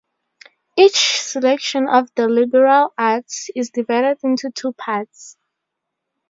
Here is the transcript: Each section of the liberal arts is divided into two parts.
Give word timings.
Each 0.77 0.95
section 1.21 1.87
of 1.87 2.09
the 2.15 2.27
liberal 2.27 2.91
arts 2.97 3.51
is 3.55 3.69
divided 3.69 4.17
into 4.23 4.49
two 4.49 4.73
parts. 4.73 5.37